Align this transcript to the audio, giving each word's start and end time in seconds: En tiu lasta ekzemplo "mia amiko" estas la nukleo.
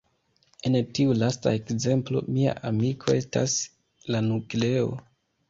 En 0.69 0.77
tiu 0.99 1.11
lasta 1.17 1.53
ekzemplo 1.57 2.23
"mia 2.39 2.57
amiko" 2.71 3.15
estas 3.19 3.55
la 4.17 4.25
nukleo. 4.33 4.91